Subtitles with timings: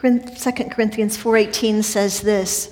[0.00, 2.70] 2 Corinthians 4:18 says this.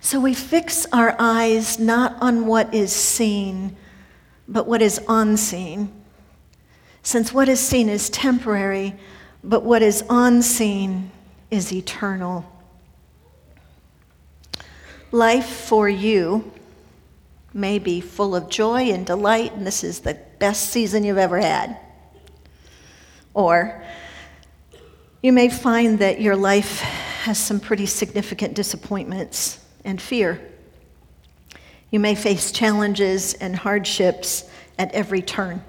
[0.00, 3.76] So we fix our eyes not on what is seen,
[4.46, 5.90] but what is unseen.
[7.02, 8.94] Since what is seen is temporary,
[9.42, 11.10] but what is unseen
[11.50, 12.44] is eternal.
[15.12, 16.52] Life for you
[17.54, 21.38] may be full of joy and delight, and this is the best season you've ever
[21.38, 21.78] had.
[23.32, 23.82] Or
[25.22, 30.40] you may find that your life has some pretty significant disappointments and fear.
[31.90, 35.64] You may face challenges and hardships at every turn.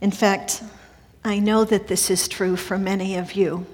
[0.00, 0.62] In fact,
[1.24, 3.66] I know that this is true for many of you.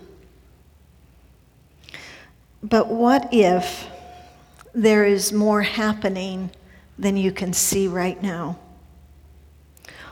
[2.63, 3.89] But what if
[4.75, 6.51] there is more happening
[6.99, 8.59] than you can see right now?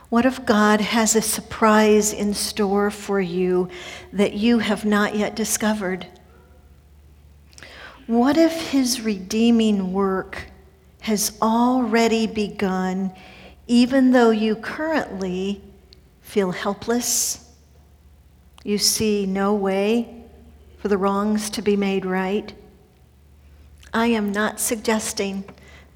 [0.09, 3.69] What if God has a surprise in store for you
[4.13, 6.07] that you have not yet discovered?
[8.07, 10.47] What if His redeeming work
[11.01, 13.13] has already begun,
[13.67, 15.61] even though you currently
[16.21, 17.51] feel helpless?
[18.63, 20.23] You see no way
[20.79, 22.53] for the wrongs to be made right?
[23.93, 25.45] I am not suggesting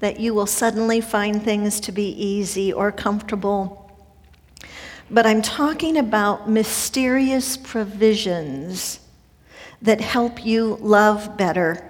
[0.01, 3.80] that you will suddenly find things to be easy or comfortable
[5.11, 9.01] but I'm talking about mysterious provisions
[9.81, 11.85] that help you love better,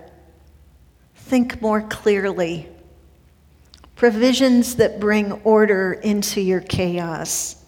[1.15, 2.67] think more clearly,
[3.95, 7.63] provisions that bring order into your chaos,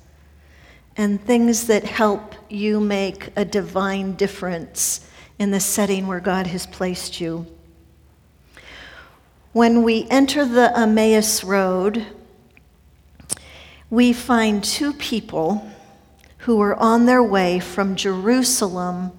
[0.97, 6.65] and things that help you make a divine difference in the setting where God has
[6.65, 7.45] placed you.
[9.51, 12.07] When we enter the Emmaus Road,
[13.93, 15.69] we find two people
[16.39, 19.11] who were on their way from Jerusalem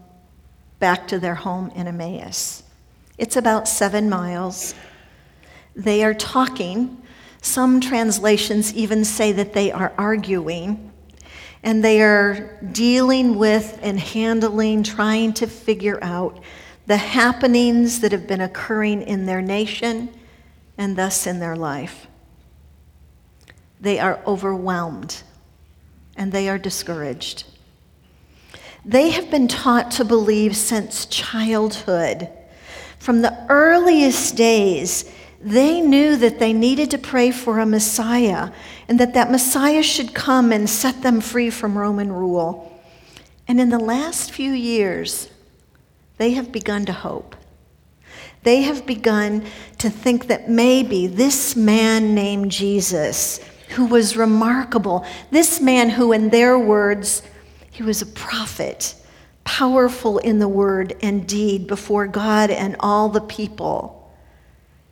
[0.81, 2.65] back to their home in Emmaus.
[3.17, 4.75] It's about seven miles.
[5.77, 7.01] They are talking.
[7.41, 10.91] Some translations even say that they are arguing.
[11.63, 16.41] And they are dealing with and handling, trying to figure out
[16.87, 20.13] the happenings that have been occurring in their nation
[20.77, 22.09] and thus in their life
[23.85, 25.23] they are overwhelmed
[26.17, 27.45] and they are discouraged.
[28.85, 32.29] They have been taught to believe since childhood.
[32.99, 38.51] From the earliest days, they knew that they needed to pray for a Messiah
[38.89, 42.81] and that that Messiah should come and set them free from Roman rule.
[43.47, 45.29] And in the last few years,
[46.17, 47.37] they have begun to hope.
[48.45, 49.45] They have begun
[49.79, 55.05] to think that maybe this man named Jesus who was remarkable.
[55.31, 57.23] This man, who, in their words,
[57.71, 58.95] he was a prophet,
[59.45, 64.13] powerful in the word and deed before God and all the people.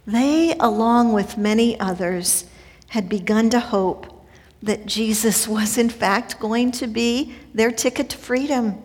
[0.07, 2.45] They, along with many others,
[2.89, 4.27] had begun to hope
[4.63, 8.83] that Jesus was, in fact, going to be their ticket to freedom.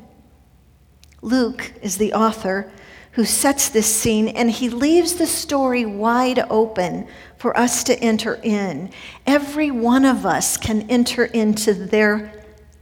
[1.21, 2.71] Luke is the author
[3.17, 7.07] who sets this scene, and he leaves the story wide open
[7.37, 8.91] for us to enter in.
[9.25, 12.31] Every one of us can enter into their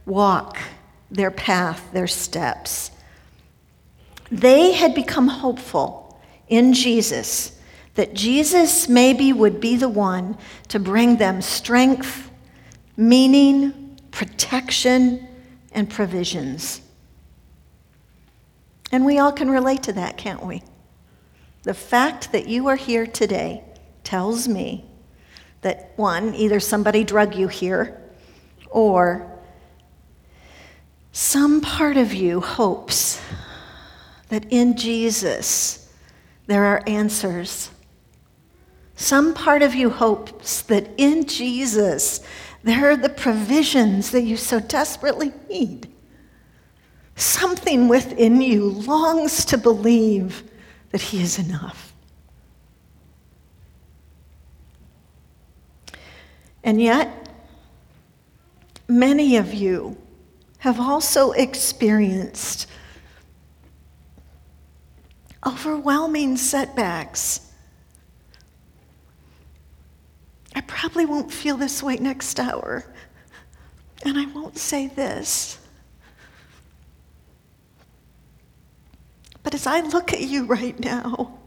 [0.04, 0.58] walk,
[1.10, 2.90] their path, their steps.
[4.30, 7.58] They had become hopeful in Jesus
[7.94, 10.36] that Jesus maybe would be the one
[10.68, 12.30] to bring them strength,
[12.94, 15.26] meaning, protection,
[15.72, 16.82] and provisions.
[18.92, 20.62] And we all can relate to that, can't we?
[21.62, 23.64] The fact that you are here today
[24.04, 24.84] tells me
[25.62, 28.00] that one, either somebody drug you here,
[28.70, 29.32] or
[31.10, 33.20] some part of you hopes
[34.28, 35.92] that in Jesus
[36.46, 37.70] there are answers.
[38.94, 42.20] Some part of you hopes that in Jesus
[42.62, 45.92] there are the provisions that you so desperately need.
[47.16, 50.44] Something within you longs to believe
[50.90, 51.94] that He is enough.
[56.62, 57.28] And yet,
[58.86, 59.96] many of you
[60.58, 62.66] have also experienced
[65.46, 67.52] overwhelming setbacks.
[70.54, 72.84] I probably won't feel this way next hour,
[74.04, 75.60] and I won't say this.
[79.46, 81.38] But as I look at you right now,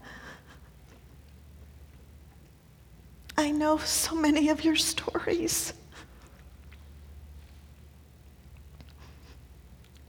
[3.36, 5.74] I know so many of your stories.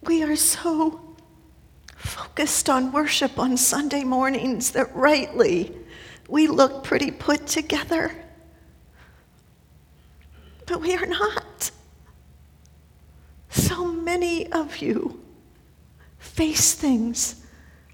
[0.04, 1.02] We are so
[1.98, 5.76] focused on worship on Sunday mornings that rightly
[6.30, 8.16] we look pretty put together.
[10.66, 11.72] But we are not.
[13.50, 15.22] So many of you
[16.20, 17.41] face things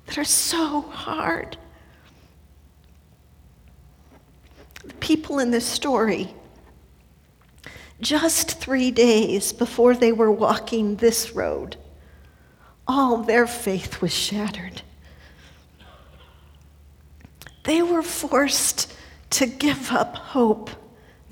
[0.08, 1.58] that are so hard.
[4.86, 6.34] The people in this story,
[8.02, 11.78] just three days before they were walking this road,
[12.88, 14.82] all their faith was shattered.
[17.66, 18.94] They were forced
[19.32, 20.70] to give up hope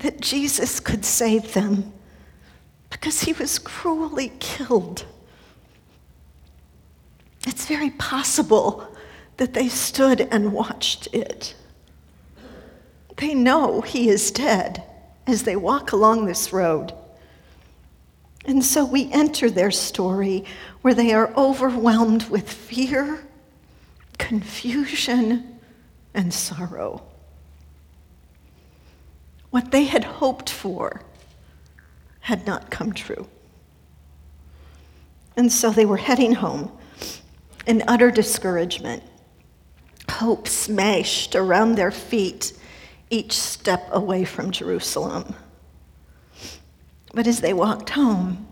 [0.00, 1.94] that Jesus could save them
[2.90, 5.06] because he was cruelly killed.
[7.46, 8.86] It's very possible
[9.36, 11.54] that they stood and watched it.
[13.16, 14.82] They know he is dead
[15.26, 16.92] as they walk along this road.
[18.44, 20.44] And so we enter their story
[20.82, 23.24] where they are overwhelmed with fear,
[24.18, 25.58] confusion,
[26.14, 27.02] and sorrow.
[29.50, 31.00] What they had hoped for
[32.20, 33.28] had not come true.
[35.36, 36.72] And so they were heading home
[37.66, 39.02] in utter discouragement,
[40.10, 42.52] hope smashed around their feet
[43.10, 45.34] each step away from Jerusalem.
[47.12, 48.46] But as they walked home,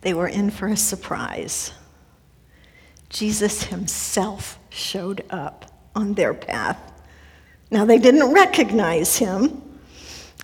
[0.00, 1.72] they were in for a surprise.
[3.08, 6.78] Jesus himself showed up on their path.
[7.70, 9.62] Now, they didn't recognize him.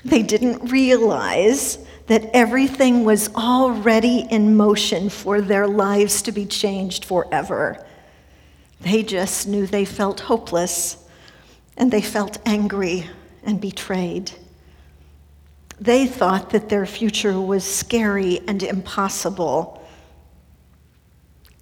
[0.05, 1.79] They didn't realize
[2.11, 7.87] that everything was already in motion for their lives to be changed forever.
[8.81, 11.07] They just knew they felt hopeless
[11.77, 13.09] and they felt angry
[13.45, 14.33] and betrayed.
[15.79, 19.81] They thought that their future was scary and impossible,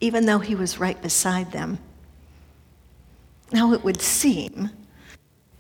[0.01, 1.79] even though he was right beside them.
[3.53, 4.71] Now it would seem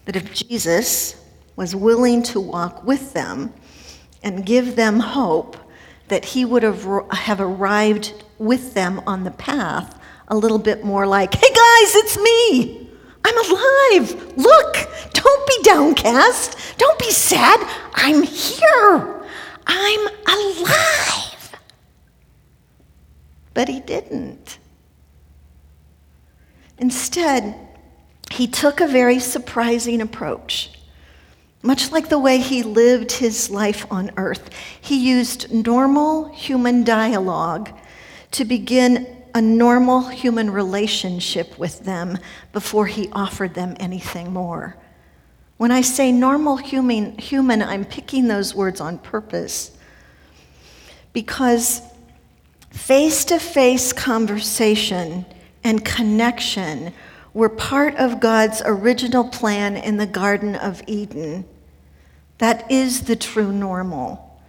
[0.07, 1.23] that if Jesus
[1.57, 3.53] was willing to walk with them,
[4.23, 5.57] and give them hope
[6.09, 9.99] that he would have, have arrived with them on the path
[10.29, 12.91] a little bit more like, hey guys, it's me.
[13.25, 14.37] I'm alive.
[14.37, 14.77] Look,
[15.13, 16.57] don't be downcast.
[16.79, 17.61] Don't be sad.
[17.95, 19.25] I'm here.
[19.67, 21.57] I'm alive.
[23.55, 24.59] But he didn't.
[26.79, 27.55] Instead,
[28.31, 30.71] he took a very surprising approach.
[31.69, 34.49] Much like the way he lived his life on earth,
[34.81, 37.71] he used normal human dialogue
[38.31, 42.17] to begin a normal human relationship with them
[42.55, 44.79] before he offered them anything more.
[45.59, 49.71] When I say normal human, human I'm picking those words on purpose
[51.13, 51.83] because
[52.71, 55.27] face to face conversation
[55.63, 56.95] and connection
[57.35, 61.45] were part of God's original plan in the Garden of Eden.
[62.39, 64.41] That is the true normal.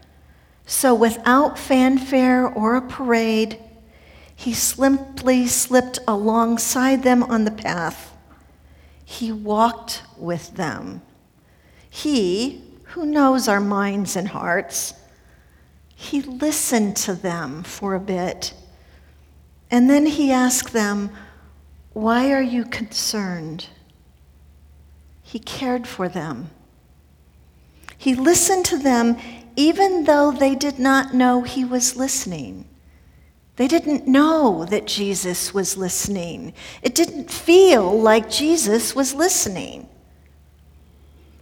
[0.65, 3.57] So, without fanfare or a parade,
[4.35, 8.15] he simply slipped alongside them on the path.
[9.03, 11.01] He walked with them.
[11.89, 14.93] He, who knows our minds and hearts,
[15.95, 18.53] he listened to them for a bit.
[19.71, 21.09] And then he asked them,
[21.93, 23.67] why are you concerned?
[25.23, 26.51] He cared for them.
[27.99, 29.17] He listened to them
[29.57, 32.63] even though they did not know he was listening.
[33.57, 36.53] They didn't know that Jesus was listening.
[36.81, 39.89] It didn't feel like Jesus was listening.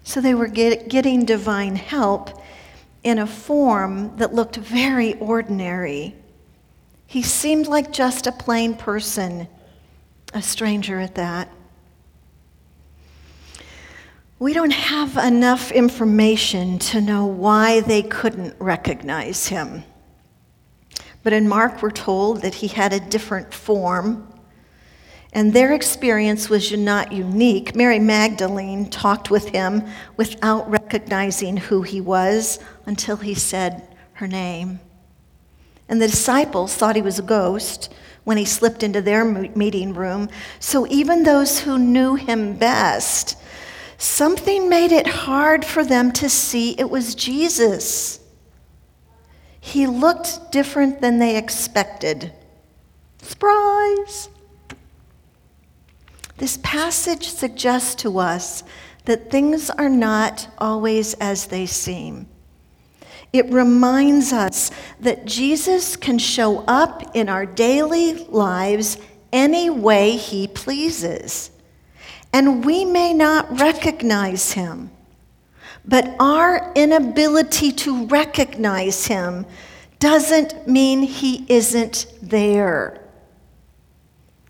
[0.02, 2.42] So they were get, getting divine help
[3.04, 6.16] in a form that looked very ordinary.
[7.06, 9.48] He seemed like just a plain person
[10.34, 11.52] a stranger at that.
[14.40, 19.84] We don't have enough information to know why they couldn't recognize him.
[21.24, 24.32] But in Mark, we're told that he had a different form,
[25.34, 27.76] and their experience was not unique.
[27.76, 29.84] Mary Magdalene talked with him
[30.18, 34.80] without recognizing who he was until he said her name.
[35.90, 37.92] And the disciples thought he was a ghost
[38.24, 40.30] when he slipped into their meeting room.
[40.60, 43.36] So even those who knew him best,
[43.98, 48.20] something made it hard for them to see it was Jesus.
[49.60, 52.32] He looked different than they expected.
[53.22, 54.30] Surprise!
[56.38, 58.64] This passage suggests to us
[59.06, 62.28] that things are not always as they seem.
[63.34, 68.98] It reminds us that Jesus can show up in our daily lives
[69.34, 71.52] any way he pleases.
[72.34, 74.92] And we may not recognize him,
[75.86, 79.46] but our inability to recognize him
[80.00, 83.02] doesn't mean he isn't there.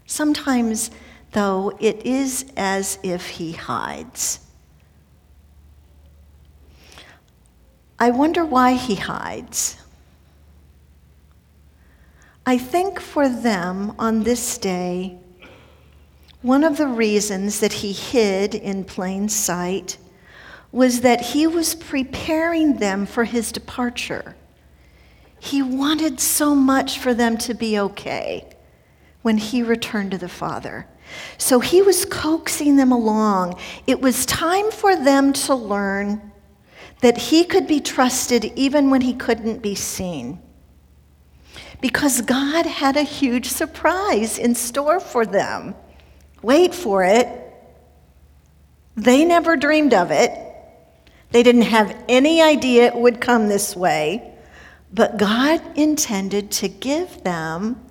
[0.06, 0.92] Sometimes,
[1.32, 4.40] though, it is as if he hides.
[8.00, 9.78] I wonder why he hides.
[12.46, 15.18] I think for them on this day,
[16.48, 19.98] one of the reasons that he hid in plain sight
[20.72, 24.34] was that he was preparing them for his departure.
[25.40, 28.48] He wanted so much for them to be okay
[29.24, 30.88] when he returned to the Father.
[31.38, 33.60] So he was coaxing them along.
[33.86, 36.32] It was time for them to learn
[37.02, 40.42] that he could be trusted even when he couldn't be seen.
[41.82, 45.76] Because God had a huge surprise in store for them.
[46.42, 47.28] Wait for it.
[48.96, 50.32] They never dreamed of it.
[51.32, 54.34] They didn't have any idea it would come this way.
[54.94, 57.84] But God intended to give them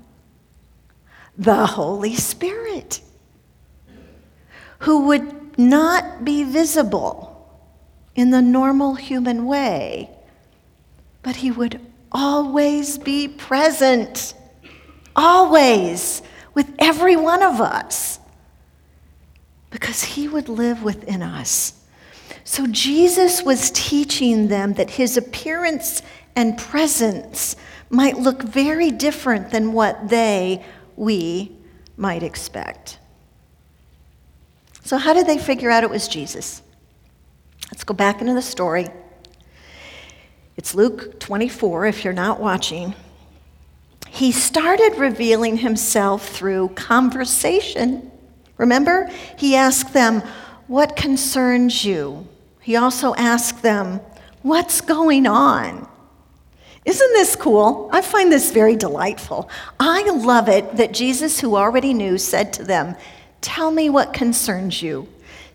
[1.37, 3.03] the Holy Spirit,
[4.81, 7.33] who would not be visible
[8.15, 10.11] in the normal human way,
[11.23, 14.33] but he would always be present,
[15.15, 16.23] always
[16.55, 18.19] with every one of us,
[19.71, 21.75] because he would live within us.
[22.45, 26.03] So Jesus was teaching them that his appearance
[26.35, 27.57] and presence
[27.91, 30.65] might look very different than what they,
[30.97, 31.57] we,
[31.97, 32.99] might expect.
[34.85, 36.63] So, how did they figure out it was Jesus?
[37.73, 38.89] Let's go back into the story.
[40.57, 42.95] It's Luke 24, if you're not watching.
[44.09, 48.11] He started revealing himself through conversation.
[48.59, 49.11] Remember?
[49.37, 50.23] He asked them,
[50.67, 52.27] What concerns you?
[52.61, 54.01] He also asked them,
[54.43, 55.89] What's going on?
[56.85, 57.91] Isn't this cool?
[57.93, 59.51] I find this very delightful.
[59.81, 62.97] I love it that Jesus, who already knew, said to them,
[63.41, 65.09] Tell me what concerns you.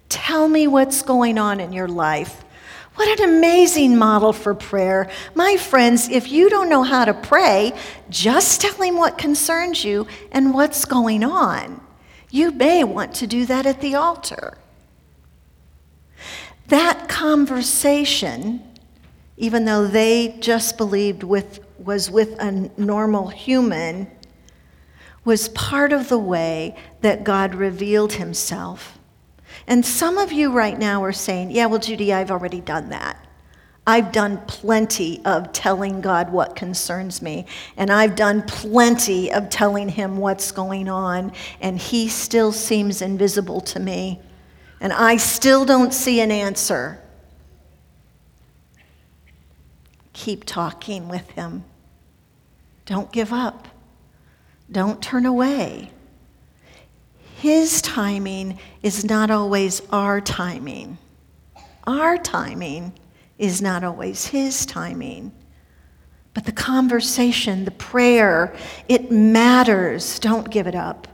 [0.09, 2.43] Tell me what's going on in your life.
[2.95, 5.09] What an amazing model for prayer.
[5.33, 7.71] My friends, if you don't know how to pray,
[8.09, 11.81] just tell him what concerns you and what's going on.
[12.31, 14.57] You may want to do that at the altar.
[16.67, 18.63] That conversation
[19.41, 24.07] even though they just believed with, was with a normal human,
[25.25, 28.99] was part of the way that God revealed himself.
[29.65, 33.20] And some of you right now are saying, Yeah, well, Judy, I've already done that.
[33.91, 37.45] I've done plenty of telling God what concerns me,
[37.75, 43.59] and I've done plenty of telling Him what's going on, and He still seems invisible
[43.59, 44.21] to me,
[44.79, 47.01] and I still don't see an answer.
[50.13, 51.65] Keep talking with him.
[52.85, 53.67] Don't give up.
[54.71, 55.91] Don't turn away.
[57.35, 60.97] His timing is not always our timing.
[61.85, 62.93] Our timing
[63.41, 65.31] is not always his timing.
[66.33, 68.55] But the conversation, the prayer,
[68.87, 70.19] it matters.
[70.19, 71.07] Don't give it up.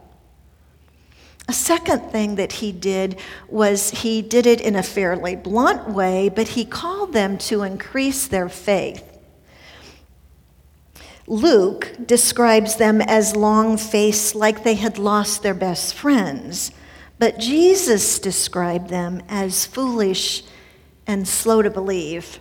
[1.48, 3.18] A second thing that he did
[3.48, 8.28] was he did it in a fairly blunt way, but he called them to increase
[8.28, 9.18] their faith.
[11.26, 16.72] Luke describes them as long faced, like they had lost their best friends,
[17.20, 20.44] but Jesus described them as foolish
[21.08, 22.40] and slow to believe.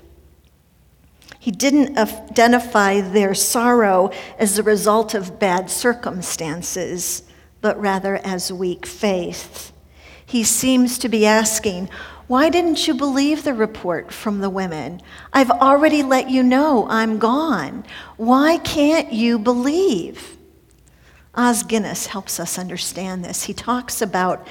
[1.38, 7.23] He didn't identify their sorrow as a result of bad circumstances
[7.66, 9.73] but rather as weak faith.
[10.25, 11.88] He seems to be asking,
[12.26, 15.00] Why didn't you believe the report from the women?
[15.32, 17.85] I've already let you know I'm gone.
[18.16, 20.37] Why can't you believe?
[21.35, 23.42] Os Guinness helps us understand this.
[23.44, 24.46] He talks about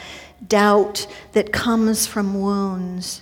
[0.46, 3.22] doubt that comes from wounds.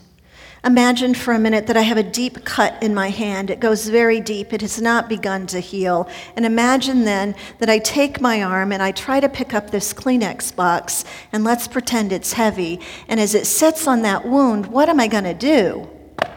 [0.65, 3.49] Imagine for a minute that I have a deep cut in my hand.
[3.49, 4.53] It goes very deep.
[4.53, 6.07] It has not begun to heal.
[6.37, 9.93] And imagine then that I take my arm and I try to pick up this
[9.93, 11.03] Kleenex box,
[11.33, 12.79] and let's pretend it's heavy.
[13.09, 15.89] And as it sits on that wound, what am I going to do?
[16.21, 16.31] I'm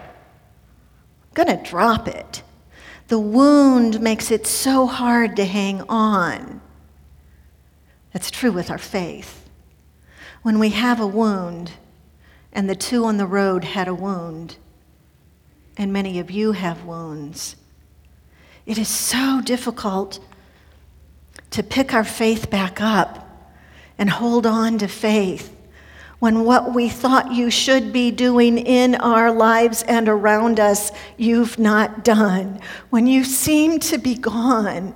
[1.34, 2.42] going to drop it.
[3.06, 6.60] The wound makes it so hard to hang on.
[8.12, 9.48] That's true with our faith.
[10.42, 11.72] When we have a wound,
[12.56, 14.56] and the two on the road had a wound,
[15.76, 17.54] and many of you have wounds.
[18.64, 20.18] It is so difficult
[21.50, 23.52] to pick our faith back up
[23.98, 25.54] and hold on to faith
[26.18, 31.58] when what we thought you should be doing in our lives and around us, you've
[31.58, 32.58] not done.
[32.88, 34.94] When you seem to be gone,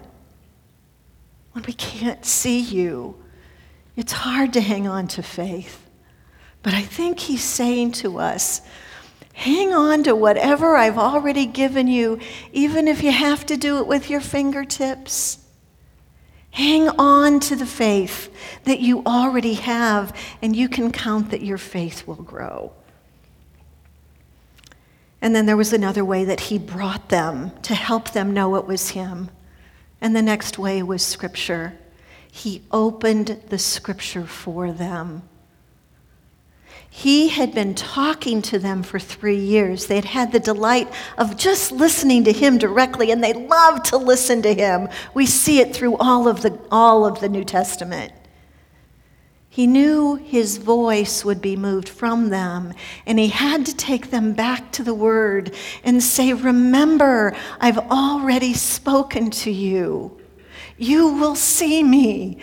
[1.52, 3.22] when we can't see you,
[3.96, 5.89] it's hard to hang on to faith.
[6.62, 8.60] But I think he's saying to us,
[9.32, 12.18] hang on to whatever I've already given you,
[12.52, 15.38] even if you have to do it with your fingertips.
[16.50, 18.30] Hang on to the faith
[18.64, 22.72] that you already have, and you can count that your faith will grow.
[25.22, 28.66] And then there was another way that he brought them to help them know it
[28.66, 29.30] was him.
[30.00, 31.78] And the next way was Scripture.
[32.30, 35.22] He opened the Scripture for them.
[36.92, 39.87] He had been talking to them for three years.
[39.87, 44.42] They'd had the delight of just listening to him directly, and they loved to listen
[44.42, 44.88] to him.
[45.14, 48.12] We see it through all of the, all of the New Testament.
[49.49, 52.73] He knew his voice would be moved from them,
[53.06, 55.54] and he had to take them back to the Word
[55.85, 60.16] and say, Remember, I've already spoken to you.
[60.76, 62.38] You will see me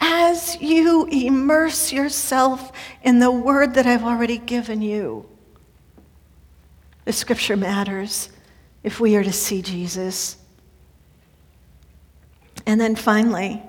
[0.00, 5.26] as you immerse yourself in the word that I've already given you.
[7.04, 8.30] The scripture matters
[8.82, 10.36] if we are to see Jesus.
[12.66, 13.62] And then finally,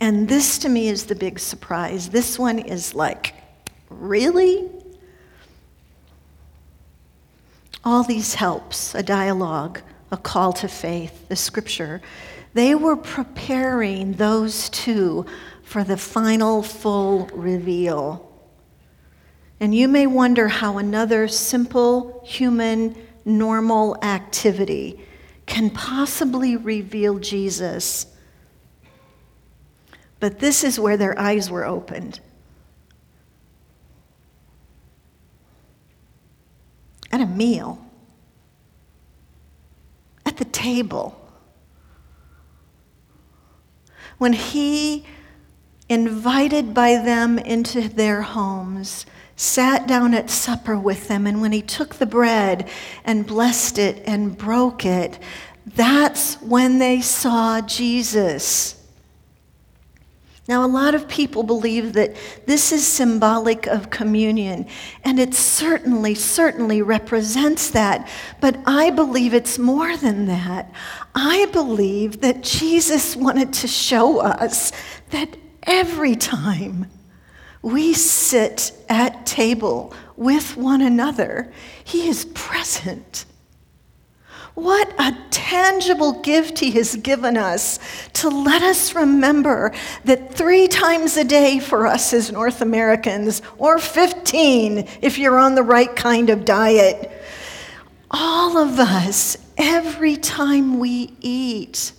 [0.00, 2.08] and this to me is the big surprise.
[2.08, 3.34] This one is like,
[3.90, 4.68] really?
[7.84, 9.80] All these helps, a dialogue,
[10.10, 12.00] a call to faith, the scripture,
[12.54, 15.26] they were preparing those two
[15.62, 18.24] for the final full reveal.
[19.60, 25.00] And you may wonder how another simple, human, normal activity
[25.46, 28.06] can possibly reveal Jesus.
[30.20, 32.20] But this is where their eyes were opened.
[37.10, 37.84] At a meal,
[40.26, 41.27] at the table
[44.18, 45.04] when he,
[45.88, 51.62] invited by them into their homes, sat down at supper with them, and when he
[51.62, 52.68] took the bread
[53.04, 55.18] and blessed it and broke it,
[55.64, 58.77] that's when they saw Jesus.
[60.48, 64.66] Now, a lot of people believe that this is symbolic of communion,
[65.04, 68.08] and it certainly, certainly represents that.
[68.40, 70.72] But I believe it's more than that.
[71.14, 74.72] I believe that Jesus wanted to show us
[75.10, 76.90] that every time
[77.60, 81.52] we sit at table with one another,
[81.84, 83.26] He is present.
[84.54, 87.78] What a tangible gift He has given us
[88.14, 89.72] to let us remember
[90.04, 95.54] that three times a day for us as North Americans, or 15 if you're on
[95.54, 97.10] the right kind of diet,
[98.10, 101.92] all of us, every time we eat,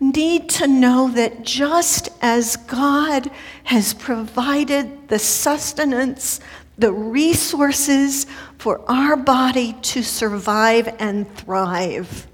[0.00, 3.30] need to know that just as God
[3.64, 6.40] has provided the sustenance,
[6.78, 8.26] the resources
[8.58, 12.26] for our body to survive and thrive.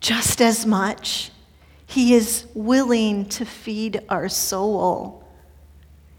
[0.00, 1.30] Just as much,
[1.86, 5.24] He is willing to feed our soul.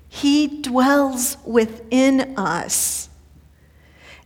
[0.07, 3.09] He dwells within us.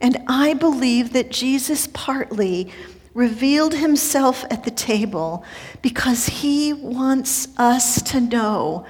[0.01, 2.71] And I believe that Jesus partly
[3.13, 5.43] revealed himself at the table
[5.81, 8.85] because he wants us to know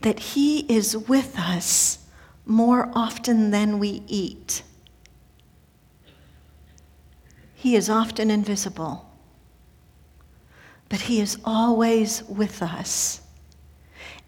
[0.00, 1.98] that He is with us
[2.46, 4.62] more often than we eat.
[7.54, 9.10] He is often invisible,
[10.88, 13.20] but He is always with us.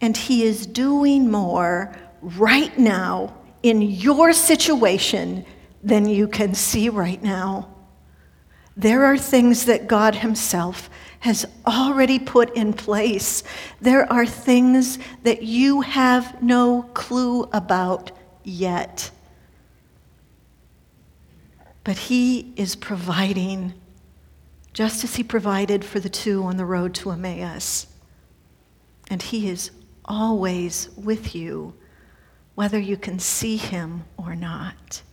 [0.01, 5.45] And He is doing more right now in your situation
[5.83, 7.69] than you can see right now.
[8.75, 10.89] There are things that God Himself
[11.21, 13.43] has already put in place.
[13.79, 18.11] There are things that you have no clue about
[18.43, 19.11] yet.
[21.83, 23.73] But He is providing,
[24.73, 27.85] just as He provided for the two on the road to Emmaus.
[29.07, 29.69] And He is
[30.05, 31.75] always with you,
[32.55, 35.03] whether you can see Him or not.